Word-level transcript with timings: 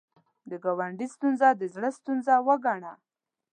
د 0.49 0.51
ګاونډي 0.63 1.07
ستونزه 1.15 1.47
د 1.55 1.61
زړه 1.73 1.89
ستونزه 1.97 2.33
وګڼه 2.47 2.93